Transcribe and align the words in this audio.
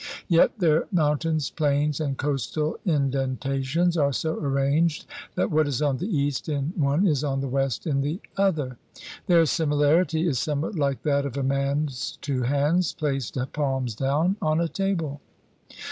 Yet 0.27 0.57
their 0.57 0.87
mountains, 0.91 1.51
plains, 1.51 1.99
and 1.99 2.17
coastal 2.17 2.79
indenta 2.87 3.63
tions 3.63 3.95
are 3.95 4.11
so 4.11 4.33
arranged 4.39 5.05
that 5.35 5.51
what 5.51 5.67
is 5.67 5.79
on 5.79 5.97
the 5.97 6.07
east 6.07 6.49
in 6.49 6.73
one 6.75 7.05
is 7.05 7.23
on 7.23 7.39
the 7.39 7.47
west 7.47 7.85
in 7.85 8.01
the 8.01 8.19
other. 8.35 8.77
Their 9.27 9.45
similarity 9.45 10.27
is 10.27 10.39
somewhat 10.39 10.73
like 10.73 11.03
that 11.03 11.27
of 11.27 11.37
a 11.37 11.43
man's 11.43 12.17
two 12.19 12.41
hands 12.41 12.93
placed 12.93 13.37
palms 13.53 13.93
down 13.93 14.37
on 14.41 14.59
a 14.59 14.67
table. 14.67 15.21